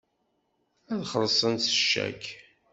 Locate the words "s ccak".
1.65-2.23